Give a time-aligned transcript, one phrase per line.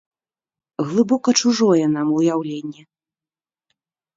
[0.91, 2.81] Глыбока чужое нам уяўленне.